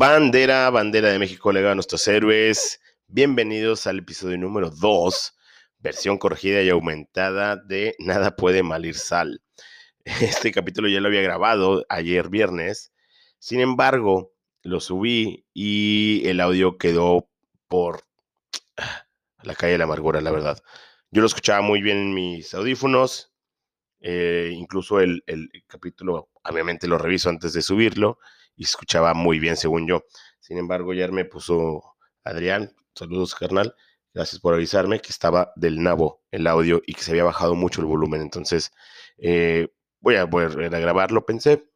[0.00, 2.80] Bandera, bandera de México, legado a nuestros héroes.
[3.08, 5.34] Bienvenidos al episodio número 2,
[5.80, 9.42] versión corregida y aumentada de Nada puede malir sal.
[10.04, 12.92] Este capítulo ya lo había grabado ayer viernes,
[13.40, 14.32] sin embargo,
[14.62, 17.28] lo subí y el audio quedó
[17.66, 18.04] por
[19.42, 20.62] la calle de la amargura, la verdad.
[21.10, 23.32] Yo lo escuchaba muy bien en mis audífonos,
[23.98, 28.20] eh, incluso el, el capítulo, obviamente lo reviso antes de subirlo
[28.58, 30.04] y escuchaba muy bien, según yo.
[30.40, 33.74] Sin embargo, ayer me puso Adrián, saludos carnal,
[34.12, 37.80] gracias por avisarme que estaba del nabo el audio y que se había bajado mucho
[37.80, 38.20] el volumen.
[38.20, 38.72] Entonces,
[39.16, 39.68] eh,
[40.00, 41.70] voy a volver a grabarlo, pensé.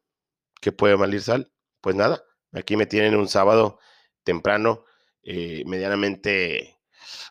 [0.61, 1.51] ¿Qué puede malir sal?
[1.81, 3.79] Pues nada, aquí me tienen un sábado
[4.23, 4.83] temprano,
[5.23, 6.79] eh, medianamente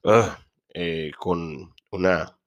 [0.05, 0.39] ah,
[0.75, 2.39] eh, con una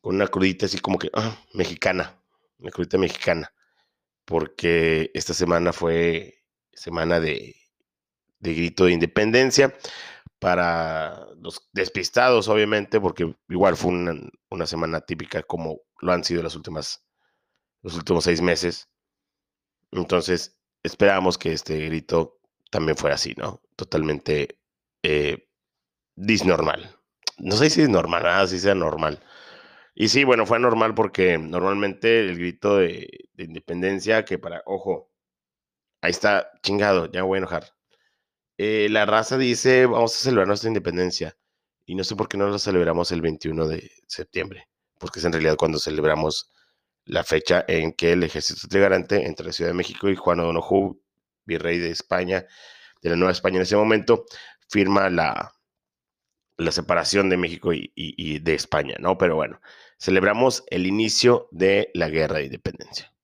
[0.00, 2.22] con una crudita así como que ah, mexicana,
[2.58, 3.52] una crudita mexicana
[4.30, 7.56] porque esta semana fue semana de,
[8.38, 9.74] grito de independencia
[10.38, 16.54] para los despistados, obviamente, porque igual fue una, semana típica como lo han sido las
[16.54, 17.04] últimas,
[17.82, 18.88] los últimos seis meses.
[19.90, 22.38] Entonces, esperamos que este grito
[22.70, 23.60] también fuera así, ¿no?
[23.74, 24.60] Totalmente
[25.02, 25.48] eh,
[26.14, 26.96] disnormal.
[27.38, 29.20] No sé si es normal, nada, si sea normal.
[29.94, 35.10] Y sí, bueno, fue normal porque normalmente el grito de, independencia, que para, ojo,
[36.00, 37.64] ahí está, chingado, ya voy a enojar.
[38.58, 41.36] Eh, la raza dice, vamos a celebrar nuestra independencia.
[41.86, 44.68] Y no sé por qué no lo celebramos el 21 de septiembre,
[44.98, 46.50] porque es en realidad cuando celebramos
[47.04, 51.00] la fecha en que el ejército trigarante entre la Ciudad de México y Juan O'Donoghue,
[51.44, 52.46] virrey de España,
[53.02, 54.26] de la Nueva España en ese momento,
[54.68, 55.52] firma la,
[56.60, 59.16] la separación de México y, de España, ¿no?
[59.18, 59.60] Pero bueno,
[59.98, 63.14] celebramos el inicio de la guerra de independencia.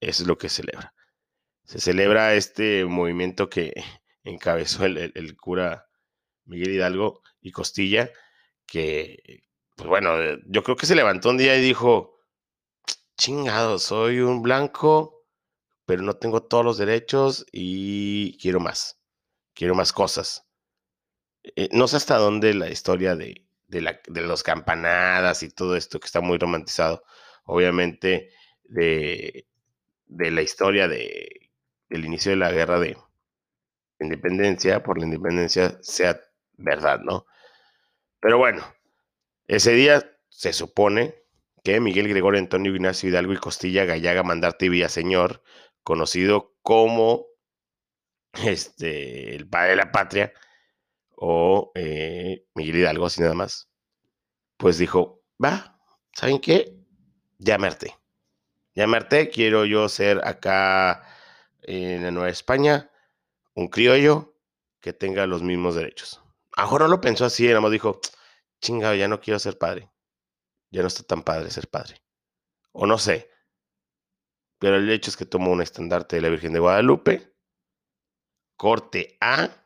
[0.00, 0.94] Eso es lo que celebra.
[1.64, 3.74] Se celebra este movimiento que
[4.24, 5.88] encabezó el, cura
[6.44, 8.10] Miguel Hidalgo y Costilla,
[8.66, 9.42] que,
[9.76, 12.20] pues bueno, eh, yo creo que se levantó un día y dijo,
[13.16, 15.26] chingado, soy un blanco,
[15.86, 19.00] pero no tengo todos los derechos y quiero más,
[19.54, 20.43] quiero más cosas
[21.56, 26.06] eh, no sé hasta dónde la historia de, de, los campanadas y todo esto que
[26.06, 27.04] está muy romantizado,
[27.44, 28.30] obviamente
[28.64, 29.46] de,
[30.06, 31.50] de la historia de,
[31.88, 32.96] del inicio de la guerra de
[34.00, 36.20] independencia, por la independencia, sea
[36.56, 37.26] verdad, ¿no?
[38.20, 38.64] Pero bueno,
[39.46, 41.14] ese día se supone
[41.62, 45.42] que Miguel Gregorio Antonio Ignacio Hidalgo y Costilla Gallaga Mandarte Señor,
[45.82, 47.26] conocido como
[48.44, 50.32] este, el padre de la patria,
[51.16, 53.70] o eh, Miguel Hidalgo, así nada más,
[54.56, 55.80] pues dijo, va,
[56.12, 56.76] ¿saben qué?
[57.38, 57.96] Llamarte.
[58.74, 61.06] Llamarte, quiero yo ser acá
[61.62, 62.90] en la Nueva España,
[63.54, 64.34] un criollo
[64.80, 66.22] que tenga los mismos derechos.
[66.56, 68.00] Ahora no lo pensó así, nada más dijo,
[68.60, 69.90] chingado, ya no quiero ser padre.
[70.70, 72.02] Ya no está tan padre ser padre.
[72.72, 73.30] O no sé.
[74.58, 77.34] Pero el hecho es que tomó un estandarte de la Virgen de Guadalupe,
[78.56, 79.63] corte A,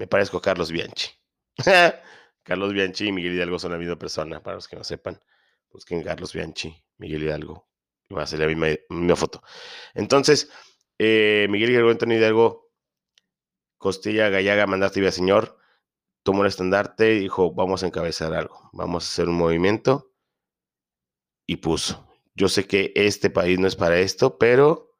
[0.00, 1.10] me parezco Carlos Bianchi.
[2.42, 5.20] Carlos Bianchi y Miguel Hidalgo son la misma persona, para los que no sepan.
[5.70, 7.68] Busquen Carlos Bianchi, Miguel Hidalgo.
[8.08, 9.42] Y va a ser la misma, foto.
[9.92, 10.50] Entonces,
[10.96, 12.72] eh, Miguel Hidalgo, Antonio Hidalgo,
[13.76, 15.58] Costilla Gallaga, mandaste vía señor,
[16.22, 20.14] tomó el estandarte y dijo, vamos a encabezar algo, vamos a hacer un movimiento.
[21.46, 24.96] Y puso, yo sé que este país no es para esto, pero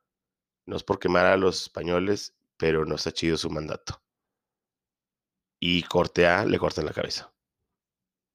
[0.66, 4.02] no es por quemar a los españoles, pero no está chido su mandato
[5.60, 7.32] y corte A le cortan la cabeza.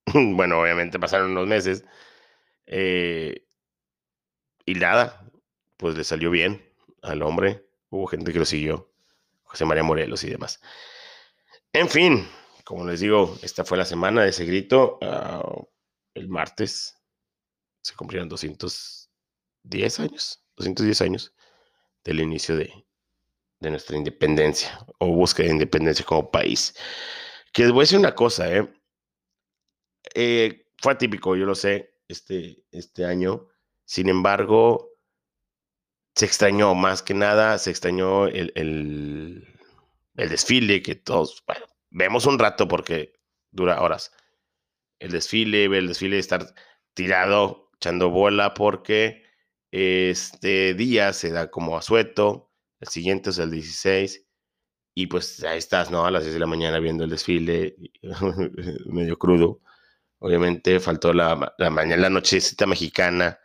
[0.13, 1.83] bueno, obviamente pasaron unos meses
[2.67, 3.45] eh,
[4.65, 5.29] y nada,
[5.77, 6.63] pues le salió bien
[7.01, 7.65] al hombre.
[7.89, 8.91] Hubo gente que lo siguió,
[9.43, 10.61] José María Morelos y demás.
[11.73, 12.27] En fin,
[12.63, 14.99] como les digo, esta fue la semana de ese grito.
[15.01, 15.43] Ah,
[16.13, 16.95] el martes
[17.81, 21.33] se cumplieron 210 años, 210 años
[22.03, 22.85] del inicio de,
[23.59, 26.75] de nuestra independencia o búsqueda de independencia como país.
[27.53, 28.67] Que les voy a decir una cosa, ¿eh?
[30.13, 30.67] ¿eh?
[30.77, 33.47] fue atípico, yo lo sé, este, este año.
[33.85, 34.91] Sin embargo,
[36.15, 39.47] se extrañó más que nada, se extrañó el, el,
[40.15, 43.13] el desfile que todos, bueno, vemos un rato porque
[43.51, 44.11] dura horas.
[44.99, 46.55] El desfile, el desfile de estar
[46.93, 49.23] tirado, echando bola porque
[49.71, 52.51] este día se da como asueto
[52.85, 54.25] el siguiente es el 16.
[54.95, 56.05] Y pues ahí estás, ¿no?
[56.05, 57.75] A las 6 de la mañana viendo el desfile,
[58.85, 59.61] medio crudo.
[60.19, 63.39] Obviamente faltó la, la mañana, la nochecita mexicana,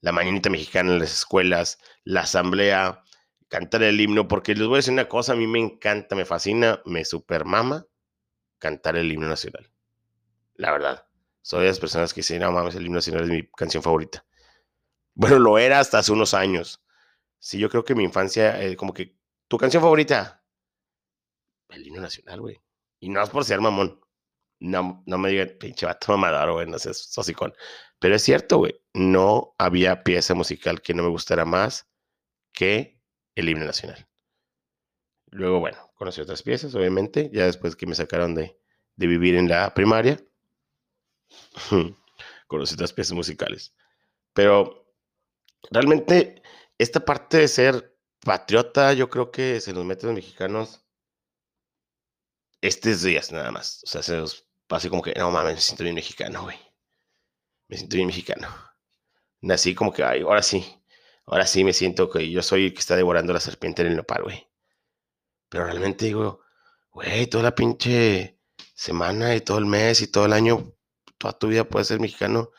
[0.00, 3.04] la mañanita mexicana en las escuelas, la asamblea
[3.48, 6.24] cantar el himno, porque les voy a decir una cosa, a mí me encanta, me
[6.24, 7.86] fascina, me supermama
[8.58, 9.70] cantar el himno nacional.
[10.54, 11.06] La verdad.
[11.42, 14.24] Soy de las personas que dicen, no mames, el himno nacional es mi canción favorita.
[15.14, 16.82] Bueno, lo era hasta hace unos años.
[17.46, 19.16] Sí, yo creo que mi infancia, eh, como que,
[19.46, 20.44] ¿tu canción favorita?
[21.68, 22.60] El himno nacional, güey.
[22.98, 24.00] Y no es por ser mamón.
[24.58, 27.54] No, no me digan, pinche vato mamador, güey, no sé, sosicón.
[28.00, 28.82] Pero es cierto, güey.
[28.94, 31.88] No había pieza musical que no me gustara más
[32.52, 33.00] que
[33.36, 34.08] el himno nacional.
[35.26, 38.58] Luego, bueno, conocí otras piezas, obviamente, ya después que me sacaron de,
[38.96, 40.18] de vivir en la primaria.
[42.48, 43.72] conocí otras piezas musicales.
[44.32, 44.92] Pero
[45.70, 46.42] realmente
[46.78, 50.84] esta parte de ser patriota, yo creo que se nos mete los mexicanos
[52.60, 53.82] estos días nada más.
[53.84, 56.58] O sea, se nos pasa como que, no mames, me siento bien mexicano, güey.
[57.68, 58.48] Me siento bien mexicano.
[59.40, 60.82] Nací como que, ay, ahora sí.
[61.26, 63.96] Ahora sí me siento que yo soy el que está devorando la serpiente en el
[63.96, 64.48] nopal, güey.
[65.48, 66.40] Pero realmente digo,
[66.90, 68.38] güey, toda la pinche
[68.74, 70.72] semana y todo el mes y todo el año,
[71.18, 72.50] toda tu vida puedes ser mexicano.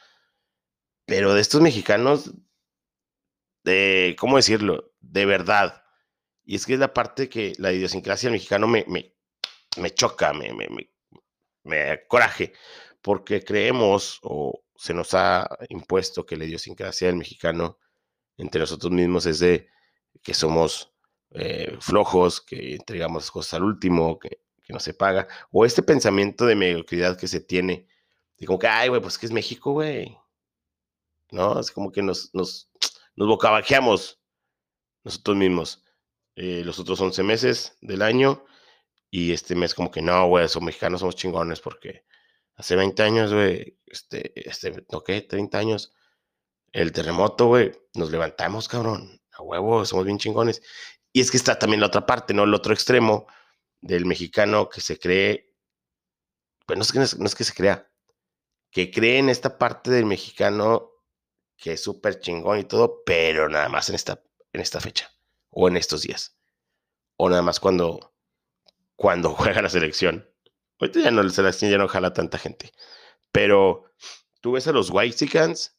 [1.06, 2.34] Pero de estos mexicanos,
[3.68, 4.94] de, ¿cómo decirlo?
[5.02, 5.84] De verdad.
[6.46, 9.14] Y es que es la parte que la idiosincrasia del mexicano me, me,
[9.78, 10.68] me choca, me, me,
[11.64, 12.54] me, coraje,
[13.02, 17.78] porque creemos o se nos ha impuesto que la idiosincrasia del mexicano
[18.38, 19.68] entre nosotros mismos es de
[20.24, 20.94] que somos
[21.32, 26.46] eh, flojos, que entregamos cosas al último, que, que, no se paga, o este pensamiento
[26.46, 27.88] de mediocridad que se tiene,
[28.38, 30.18] de como que, ay, güey, pues que es México, güey,
[31.32, 31.60] ¿no?
[31.60, 32.32] Es como que nos,
[33.18, 34.22] nos bocabajeamos
[35.04, 35.84] nosotros mismos.
[36.36, 38.46] Eh, los otros 11 meses del año
[39.10, 42.06] y este mes como que no, güey, somos mexicanos, somos chingones porque
[42.56, 45.22] hace 20 años, güey, este, este, ¿no qué?
[45.22, 45.94] 30 años,
[46.72, 50.62] el terremoto, güey, nos levantamos, cabrón, a huevo, somos bien chingones.
[51.12, 52.44] Y es que está también la otra parte, ¿no?
[52.44, 53.26] El otro extremo
[53.82, 55.56] del mexicano que se cree,
[56.68, 57.90] pues no es que, no es que se crea,
[58.70, 60.92] que cree en esta parte del mexicano
[61.58, 64.24] que es súper chingón y todo, pero nada más en esta,
[64.54, 65.12] en esta fecha
[65.50, 66.38] o en estos días.
[67.18, 68.14] O nada más cuando,
[68.96, 70.30] cuando juega la selección.
[70.80, 72.72] Ahorita ya no, la selección ya no jala tanta gente.
[73.32, 73.92] Pero
[74.42, 75.78] tú ves a los Whitexicans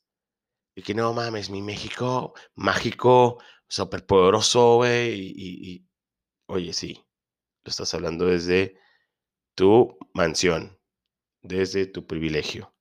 [0.74, 5.14] y que no mames, mi México mágico, súper poderoso, güey.
[5.14, 5.88] Y, y,
[6.46, 7.04] oye, sí,
[7.64, 8.78] lo estás hablando desde
[9.54, 10.80] tu mansión,
[11.42, 12.74] desde tu privilegio.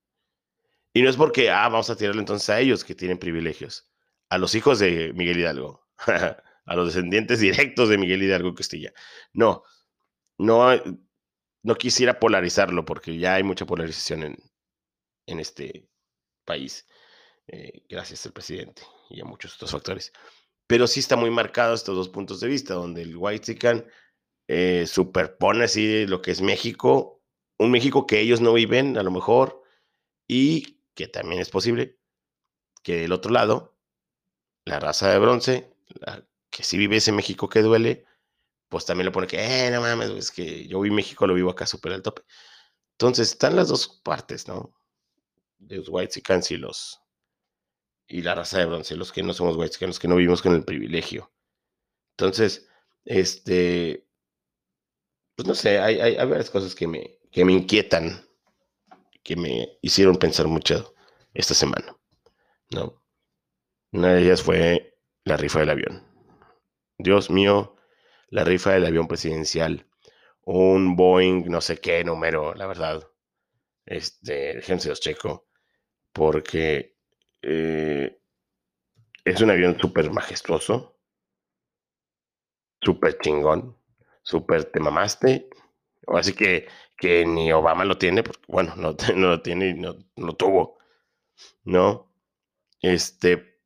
[0.97, 3.87] Y no es porque, ah, vamos a tirarle entonces a ellos que tienen privilegios,
[4.29, 5.87] a los hijos de Miguel Hidalgo,
[6.65, 8.91] a los descendientes directos de Miguel Hidalgo Castilla.
[9.31, 9.61] No,
[10.39, 10.71] no,
[11.61, 14.37] no quisiera polarizarlo porque ya hay mucha polarización en,
[15.27, 15.87] en este
[16.45, 16.87] país,
[17.45, 20.11] eh, gracias al presidente y a muchos otros factores.
[20.65, 23.85] Pero sí está muy marcado estos dos puntos de vista, donde el White
[24.47, 27.21] eh, superpone así lo que es México,
[27.59, 29.61] un México que ellos no viven a lo mejor,
[30.27, 31.99] y que también es posible
[32.83, 33.77] que del otro lado,
[34.65, 35.73] la raza de bronce,
[36.49, 38.03] que sí vive ese México que duele,
[38.67, 41.51] pues también le pone que, eh, no mames, es que yo vi México, lo vivo
[41.51, 42.23] acá súper al tope.
[42.93, 44.73] Entonces, están las dos partes, ¿no?
[45.59, 46.99] Los whites y los
[48.07, 50.55] y la raza de bronce, los que no somos whites, los que no vivimos con
[50.55, 51.31] el privilegio.
[52.17, 52.67] Entonces,
[53.05, 54.07] este,
[55.35, 58.26] pues no sé, hay, hay, hay varias cosas que me, que me inquietan,
[59.27, 60.95] que me hicieron pensar mucho
[61.33, 61.97] esta semana,
[62.71, 63.03] ¿no?
[63.91, 66.01] Una de ellas fue la rifa del avión.
[66.97, 67.75] Dios mío,
[68.29, 69.85] la rifa del avión presidencial,
[70.45, 73.05] un Boeing, no sé qué número, la verdad.
[73.85, 75.49] Este, déjense los checo,
[76.13, 76.95] porque
[77.41, 78.21] eh,
[79.25, 81.01] es un avión súper majestuoso,
[82.79, 83.77] súper chingón,
[84.21, 85.49] súper te mamaste.
[86.07, 89.95] Así que, que ni Obama lo tiene, porque bueno, no, no lo tiene y no,
[90.15, 90.77] no tuvo,
[91.63, 92.11] ¿no?
[92.81, 93.61] Este,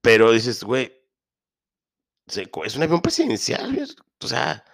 [0.00, 0.92] pero dices, güey,
[2.26, 3.86] es un avión presidencial,
[4.22, 4.64] o sea,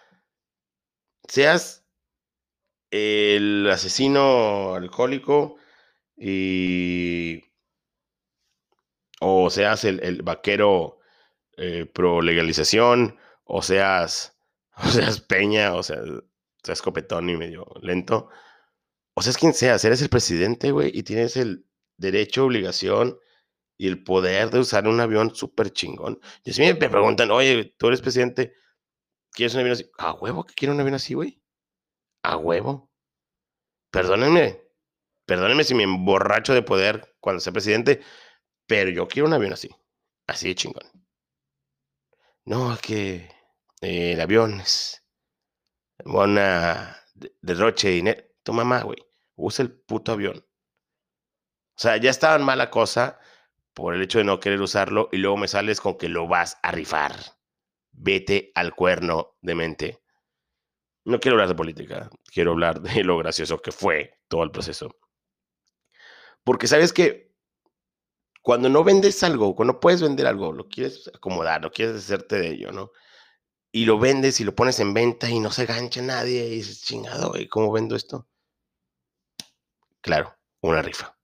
[1.29, 1.87] seas
[2.91, 5.57] el asesino alcohólico
[6.17, 7.43] y
[9.21, 10.99] o seas el, vaquero
[11.57, 14.39] eh, pro legalización, o seas,
[14.77, 15.99] o seas peña, o sea,
[16.67, 18.29] seas copetón y medio lento,
[19.15, 23.19] o seas quien seas, eres el presidente, güey, y tienes el derecho, obligación
[23.79, 26.21] y el poder de usar un avión súper chingón.
[26.45, 28.55] Y si me preguntan, oye, tú eres presidente,
[29.31, 29.91] ¿quieres un avión así?
[29.99, 31.41] ¿A huevo que quiero un avión así, güey?
[32.23, 32.91] ¿A huevo?
[33.91, 34.61] Perdónenme,
[35.25, 38.03] perdónenme si me emborracho de poder cuando sea presidente,
[38.67, 39.71] pero yo quiero un avión así,
[40.27, 40.85] así de chingón.
[42.45, 43.31] No, es que
[43.83, 45.06] eh, el avión es
[46.07, 46.97] una
[47.41, 48.23] derroche de dinero.
[48.43, 48.99] Tu mamá, güey,
[49.35, 50.39] usa el puto avión.
[51.77, 53.19] O sea, ya estaba en mala cosa
[53.75, 56.59] por el hecho de no querer usarlo y luego me sales con que lo vas
[56.63, 57.15] a rifar.
[57.93, 60.03] Vete al cuerno de mente.
[61.05, 64.97] No quiero hablar de política, quiero hablar de lo gracioso que fue todo el proceso.
[66.45, 67.35] Porque sabes que
[68.43, 72.49] cuando no vendes algo, cuando puedes vender algo, lo quieres acomodar, no quieres hacerte de
[72.51, 72.93] ello, ¿no?
[73.77, 76.83] Y lo vendes y lo pones en venta y no se gancha nadie y dices,
[76.83, 78.27] chingado, ¿y cómo vendo esto?
[80.01, 81.17] Claro, una rifa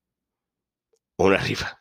[1.17, 1.81] una rifa.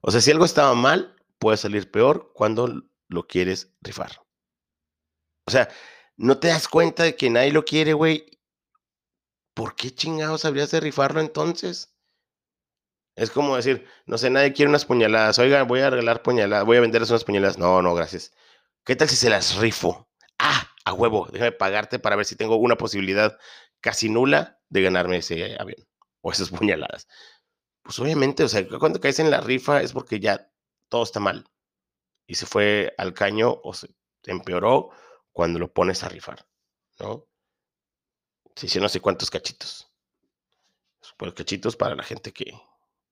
[0.00, 4.20] O sea, si algo estaba mal, puede salir peor cuando lo quieres rifar.
[5.46, 5.68] O sea,
[6.16, 8.38] no te das cuenta de que nadie lo quiere, güey.
[9.54, 11.94] ¿Por qué chingados habrías de rifarlo entonces?
[13.16, 15.38] Es como decir, no sé, nadie quiere unas puñaladas.
[15.38, 17.58] Oiga, voy a regalar puñaladas, voy a venderles unas puñaladas.
[17.58, 18.32] No, no, gracias.
[18.84, 20.08] ¿Qué tal si se las rifo?
[20.38, 23.38] Ah, a huevo, déjame pagarte para ver si tengo una posibilidad
[23.80, 25.86] casi nula de ganarme ese avión
[26.20, 27.06] o esas puñaladas
[27.84, 30.50] pues obviamente, o sea, cuando caes en la rifa es porque ya
[30.88, 31.46] todo está mal.
[32.26, 34.90] Y se fue al caño o se empeoró
[35.32, 36.46] cuando lo pones a rifar,
[36.98, 37.28] ¿no?
[38.56, 39.92] Se hicieron no sé cuántos cachitos.
[41.18, 42.58] Pues cachitos para la gente que,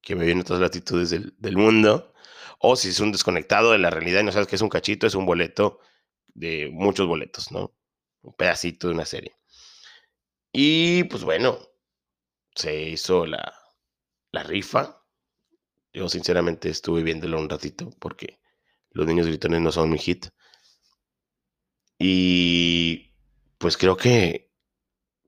[0.00, 2.11] que me viene en otras latitudes del, del, mundo.
[2.58, 5.06] O si es un desconectado de la realidad y no sabes qué es un cachito,
[5.06, 5.80] es un boleto
[6.28, 7.74] de muchos boletos, ¿no?
[8.22, 9.36] Un pedacito de una serie.
[10.52, 11.58] Y pues bueno,
[12.54, 13.52] se hizo la,
[14.32, 15.02] la rifa.
[15.92, 18.40] Yo sinceramente estuve viéndolo un ratito porque
[18.90, 20.26] los niños gritones no son mi hit.
[21.98, 23.14] Y
[23.58, 24.50] pues creo que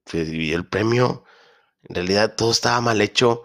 [0.07, 1.25] se dividió el premio.
[1.83, 3.45] En realidad todo estaba mal hecho.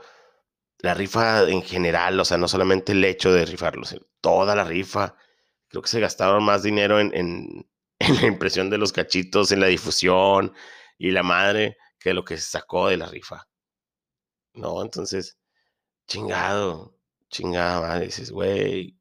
[0.79, 3.83] La rifa en general, o sea, no solamente el hecho de rifarlo,
[4.21, 5.15] toda la rifa.
[5.67, 7.69] Creo que se gastaron más dinero en, en,
[7.99, 10.53] en la impresión de los cachitos, en la difusión
[10.97, 13.47] y la madre, que lo que se sacó de la rifa.
[14.53, 14.81] ¿No?
[14.81, 15.37] Entonces,
[16.07, 16.97] chingado,
[17.29, 18.99] chingada Dices, güey,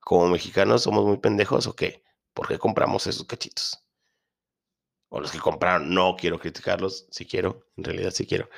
[0.00, 2.04] como mexicanos somos muy pendejos o qué?
[2.34, 3.84] ¿Por qué compramos esos cachitos?
[5.08, 8.48] O los que compraron, no quiero criticarlos, si quiero, en realidad sí quiero.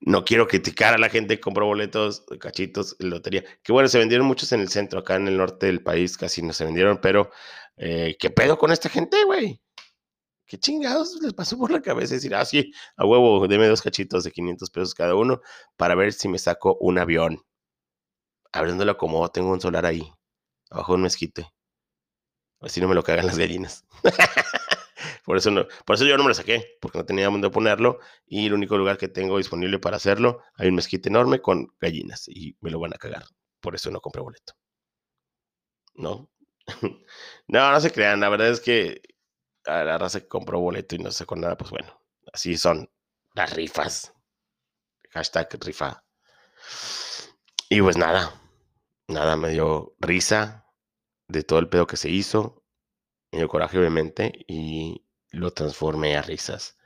[0.00, 3.44] No quiero criticar a la gente que compró boletos, cachitos, lotería.
[3.62, 6.40] Que bueno, se vendieron muchos en el centro, acá en el norte del país casi
[6.42, 7.30] no se vendieron, pero
[7.76, 9.60] eh, ¿qué pedo con esta gente, güey?
[10.46, 14.24] ¿Qué chingados les pasó por la cabeza decir, ah, sí, a huevo, deme dos cachitos
[14.24, 15.40] de 500 pesos cada uno
[15.76, 17.42] para ver si me saco un avión?
[18.52, 20.12] Abriéndolo como tengo un solar ahí,
[20.70, 21.50] abajo de un mezquite.
[22.60, 23.84] Así no me lo cagan las gallinas.
[25.28, 25.50] por, eso
[25.84, 28.78] por eso yo no me lo saqué, porque no tenía dónde ponerlo y el único
[28.78, 32.80] lugar que tengo disponible para hacerlo, hay un mezquite enorme con gallinas y me lo
[32.80, 33.24] van a cagar.
[33.60, 34.54] Por eso no compré boleto.
[35.96, 36.30] ¿No?
[37.46, 38.20] no, no se crean.
[38.20, 39.02] La verdad es que
[39.66, 41.92] a la raza que compró boleto y no sacó nada, pues bueno,
[42.32, 42.90] así son
[43.34, 44.14] las rifas.
[45.10, 46.06] Hashtag rifa.
[47.68, 48.32] Y pues nada,
[49.08, 50.64] nada, me dio risa
[51.26, 52.64] de todo el pedo que se hizo,
[53.30, 56.78] me dio coraje obviamente y lo transformé a risas.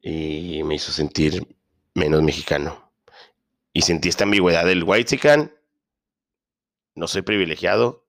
[0.00, 1.46] Y me hizo sentir
[1.94, 2.92] menos mexicano.
[3.72, 5.50] Y sentí esta ambigüedad del white
[6.94, 8.06] No soy privilegiado,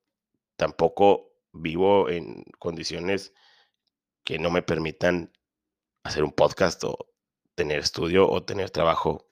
[0.55, 3.33] tampoco vivo en condiciones
[4.23, 5.31] que no me permitan
[6.03, 7.09] hacer un podcast o
[7.55, 9.29] tener estudio o tener trabajo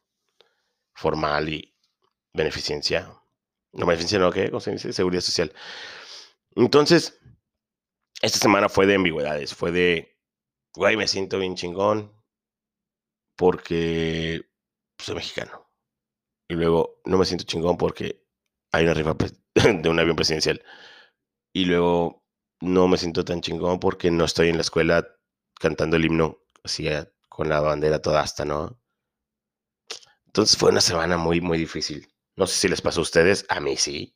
[0.94, 1.76] formal y
[2.34, 3.14] beneficencia.
[3.74, 4.52] No beneficencia, no, ¿qué?
[4.92, 5.54] Seguridad social.
[6.56, 7.20] Entonces,
[8.22, 10.17] esta semana fue de ambigüedades, fue de,
[10.78, 12.14] güey, me siento bien chingón
[13.36, 14.42] porque
[14.98, 15.70] soy mexicano.
[16.50, 18.26] Y luego, no me siento chingón porque
[18.72, 19.16] hay una rifa
[19.56, 20.64] de un avión presidencial.
[21.54, 22.24] Y luego,
[22.62, 25.08] no me siento tan chingón porque no estoy en la escuela
[25.60, 28.80] cantando el himno así eh, con la bandera toda hasta, ¿no?
[30.28, 32.08] Entonces fue una semana muy, muy difícil.
[32.36, 34.16] No sé si les pasó a ustedes, a mí sí.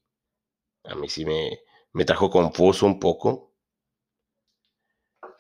[0.86, 1.60] A mí sí me,
[1.94, 3.51] me trajo confuso un poco.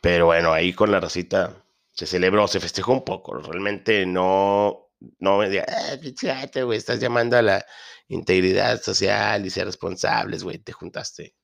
[0.01, 3.35] Pero bueno, ahí con la racita se celebró, se festejó un poco.
[3.35, 4.89] Realmente no,
[5.19, 7.65] no me diga, eh, güey, estás llamando a la
[8.07, 11.35] integridad social y ser responsables, güey, te juntaste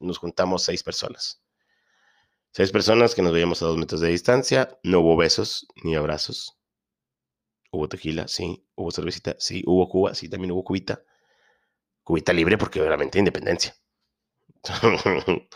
[0.00, 1.42] nos juntamos seis personas.
[2.52, 4.78] Seis personas que nos veíamos a dos metros de distancia.
[4.82, 6.58] No hubo besos ni abrazos.
[7.70, 8.66] Hubo tequila, sí.
[8.74, 9.62] Hubo cervecita, sí.
[9.66, 10.28] Hubo Cuba, sí.
[10.28, 11.02] También hubo cubita.
[12.02, 13.74] Cubita libre porque obviamente independencia.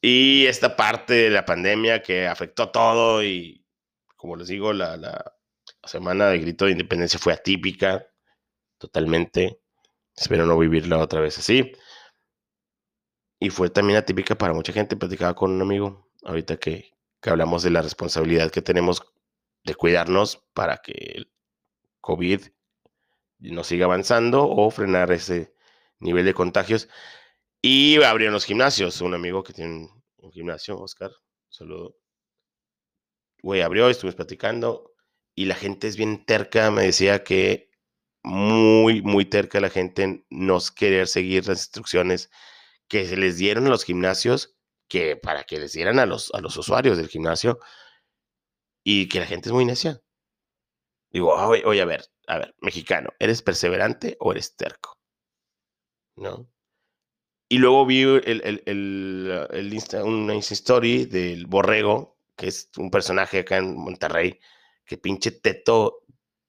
[0.00, 3.66] y esta parte de la pandemia que afectó todo y,
[4.16, 5.34] como les digo, la, la
[5.84, 8.06] semana de grito de independencia fue atípica,
[8.78, 9.60] totalmente.
[10.16, 11.72] Espero no vivirla otra vez así.
[13.38, 14.96] Y fue también atípica para mucha gente.
[14.96, 19.02] Platicaba con un amigo ahorita que, que hablamos de la responsabilidad que tenemos
[19.64, 21.32] de cuidarnos para que el
[22.00, 22.42] COVID
[23.38, 25.54] no siga avanzando o frenar ese
[25.98, 26.88] nivel de contagios.
[27.62, 29.00] Y abrieron los gimnasios.
[29.00, 29.88] Un amigo que tiene
[30.18, 31.10] un, gimnasio, Oscar,
[31.48, 31.96] saludo.
[33.42, 34.94] Güey, abrió, estuvimos platicando
[35.34, 36.70] y la gente es bien terca.
[36.70, 37.70] Me decía que
[38.22, 42.30] muy, muy terca la gente no querer seguir las instrucciones
[42.88, 44.56] que se les dieron a los gimnasios,
[44.88, 47.60] que para que les dieran a los, a los usuarios del gimnasio
[48.84, 50.02] y que la gente es muy necia.
[51.10, 54.98] Digo, oye, a ver, a ver, mexicano, ¿eres perseverante o eres terco?
[56.16, 56.48] ¿No?
[57.52, 63.40] Y luego vi el, el, el, el una Story del Borrego, que es un personaje
[63.40, 64.38] acá en Monterrey,
[64.84, 66.04] que pinche teto,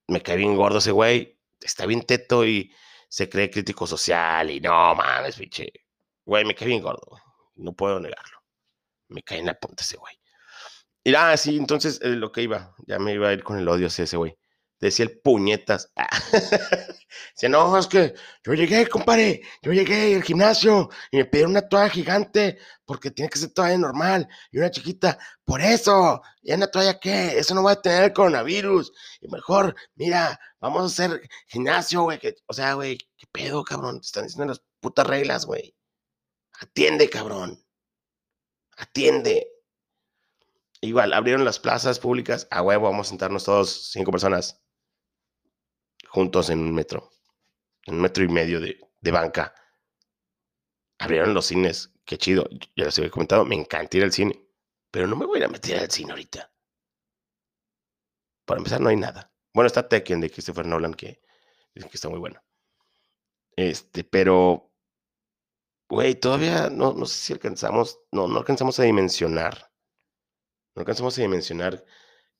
[0.07, 2.71] me cae bien gordo ese güey, está bien teto y
[3.09, 5.73] se cree crítico social y no mames, pinche,
[6.23, 7.17] güey, me cae bien gordo,
[7.55, 8.37] no puedo negarlo.
[9.07, 10.13] Me cae en la punta ese güey.
[11.03, 13.67] Y ah, sí, entonces eh, lo que iba, ya me iba a ir con el
[13.67, 14.37] odio hacia ese güey
[14.81, 15.91] decía el puñetas.
[17.35, 21.67] Dice, no, es que yo llegué, compadre, yo llegué al gimnasio y me pidieron una
[21.67, 25.19] toalla gigante porque tiene que ser toalla normal y una chiquita.
[25.45, 27.37] Por eso, ¿y una toalla qué?
[27.37, 28.91] Eso no va a tener coronavirus.
[29.21, 32.19] Y mejor, mira, vamos a hacer gimnasio, güey.
[32.47, 34.01] O sea, güey, ¿qué pedo, cabrón?
[34.01, 35.75] Te están diciendo las putas reglas, güey.
[36.59, 37.63] Atiende, cabrón.
[38.77, 39.47] Atiende.
[40.81, 42.47] Igual, abrieron las plazas públicas.
[42.49, 44.61] A huevo, vamos a sentarnos todos, cinco personas
[46.11, 47.09] juntos en un metro,
[47.85, 48.77] en un metro y medio de,
[49.11, 49.55] banca.
[50.99, 52.47] Abrieron los cines, qué chido.
[52.75, 54.45] Ya les había comentado, me encanta ir al cine,
[54.91, 56.51] pero no me voy a meter al cine ahorita.
[58.45, 59.31] Para empezar, no hay nada.
[59.53, 61.21] Bueno, está Tekken de Christopher Nolan, que
[61.73, 62.43] que está muy bueno.
[63.55, 64.69] Este, pero,
[65.89, 69.71] güey, todavía no, no sé si alcanzamos, no, no alcanzamos a dimensionar.
[70.75, 71.85] No alcanzamos a dimensionar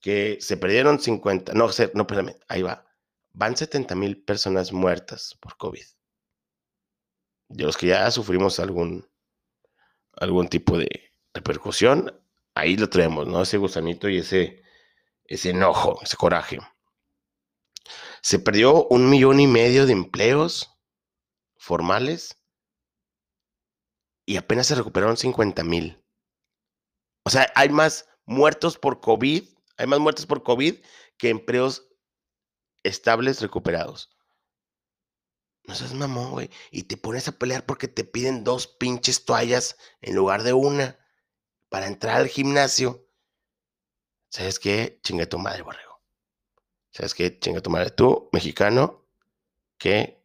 [0.02, 2.91] que se perdieron 50, no, no, espérame, ahí va
[3.34, 5.84] van 70 mil personas muertas por COVID.
[7.50, 9.10] De los que ya sufrimos algún,
[10.14, 12.22] algún tipo de repercusión,
[12.56, 13.42] ahí lo traemos, ¿no?
[13.42, 14.64] Ese gusanito y ese,
[15.26, 16.60] ese enojo, ese coraje.
[18.22, 20.78] Se perdió un millón y medio de empleos
[21.56, 22.38] formales
[24.26, 26.04] y apenas se recuperaron 50 mil.
[27.24, 29.44] O sea, hay más muertos por COVID,
[29.78, 30.76] hay más muertos por COVID
[31.18, 31.91] que empleos
[32.84, 34.10] estables recuperados.
[35.66, 36.50] No seas mamón, güey.
[36.72, 41.00] Y te pones a pelear porque te piden dos pinches toallas en lugar de una
[41.70, 43.08] para entrar al gimnasio.
[44.30, 45.00] ¿Sabes qué?
[45.04, 46.02] Chinga tu madre, borrego.
[46.92, 47.40] ¿Sabes qué?
[47.40, 47.92] Chinga tu madre.
[47.92, 49.06] Tú, mexicano,
[49.78, 50.22] que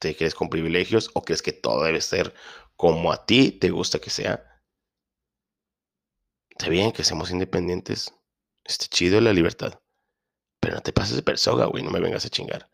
[0.00, 2.34] te crees con privilegios o crees que todo debe ser
[2.76, 4.62] como a ti te gusta que sea.
[6.50, 8.14] Está bien que seamos independientes.
[8.64, 9.80] Está chido la libertad.
[10.60, 12.68] Pero no te pases de persona, güey, no me vengas a chingar.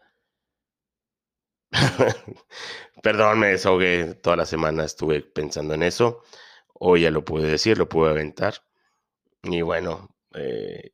[3.02, 6.22] Perdón, me desahogué toda la semana, estuve pensando en eso.
[6.74, 8.54] Hoy ya lo pude decir, lo pude aventar.
[9.44, 10.92] Y bueno, eh,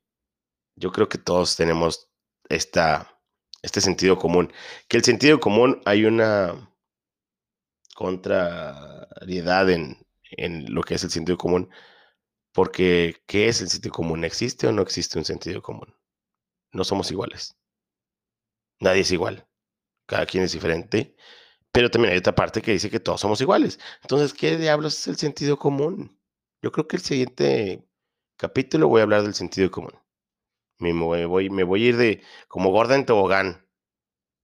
[0.75, 2.09] yo creo que todos tenemos
[2.49, 3.19] esta,
[3.63, 4.53] este sentido común.
[4.87, 6.71] Que el sentido común hay una
[7.95, 11.69] contrariedad en, en lo que es el sentido común.
[12.53, 14.25] Porque, ¿qué es el sentido común?
[14.25, 15.93] ¿Existe o no existe un sentido común?
[16.71, 17.55] No somos iguales.
[18.79, 19.47] Nadie es igual.
[20.05, 21.15] Cada quien es diferente.
[21.71, 23.79] Pero también hay otra parte que dice que todos somos iguales.
[24.01, 26.19] Entonces, ¿qué diablos es el sentido común?
[26.61, 27.87] Yo creo que el siguiente
[28.37, 29.93] capítulo voy a hablar del sentido común.
[30.79, 33.67] Me voy, me voy a ir de como gorda en tobogán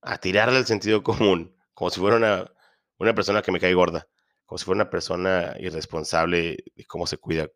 [0.02, 2.52] a tirarle al sentido común, como si fuera una,
[3.00, 4.08] una persona que me cae gorda,
[4.46, 7.50] como si fuera una persona irresponsable de cómo se cuida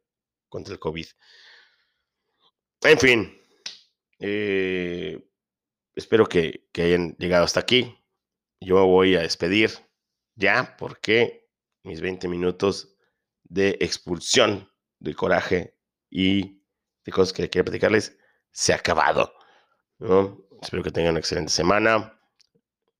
[0.49, 1.05] contra el COVID.
[2.81, 3.40] En fin,
[4.21, 5.27] eh,
[5.95, 7.97] espero que, hayan llegado hasta aquí.
[8.61, 9.71] Yo me voy a despedir
[10.35, 11.49] ya porque
[11.83, 12.95] mis 20 minutos
[13.43, 15.75] de expulsión de coraje
[16.09, 16.63] y
[17.03, 18.17] de cosas que quiero platicarles
[18.51, 19.33] se ha acabado.
[20.61, 22.19] Espero que tengan una excelente semana.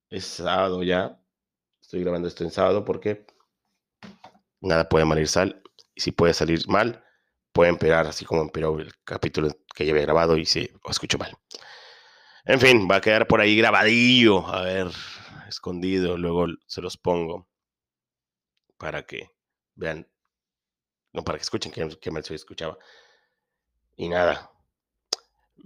[0.09, 1.21] Es sábado ya.
[1.79, 3.27] Estoy grabando esto en sábado porque
[4.59, 5.61] nada puede malir sal.
[5.93, 7.03] Y si puede salir mal,
[7.51, 11.35] puede empeorar, así como empeoró el capítulo que ya grabado y si lo escucho mal.
[12.45, 14.87] En fin, va a quedar por ahí grabadillo, a ver,
[15.47, 17.47] escondido, luego se los pongo
[18.77, 19.29] para que
[19.75, 20.07] vean,
[21.13, 22.77] no, para que escuchen que, que me escuchaba.
[23.95, 24.51] Y nada,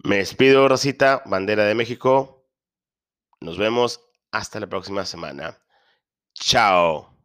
[0.03, 2.45] me despido, Rosita, bandera de México.
[3.39, 5.57] Nos vemos hasta la próxima semana.
[6.33, 7.15] Chao.